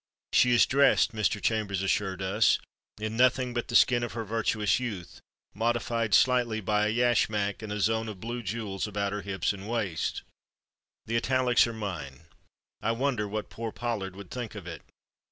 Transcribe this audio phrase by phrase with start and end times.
[0.33, 1.39] She is dressed, Mr.
[1.39, 2.57] Chambers assures us,
[2.99, 5.21] _in nothing but the skin of her virtuous youth,
[5.53, 9.65] modified slightly by a yashmak and a zone of blue jewels about her hips and
[9.65, 10.23] waist_.
[11.05, 12.21] The italics are mine.
[12.81, 14.81] I wonder what poor Pollard would think of it.